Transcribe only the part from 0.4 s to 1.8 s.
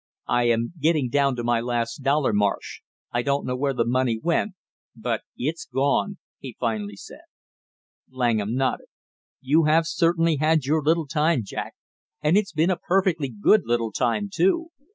am getting down to my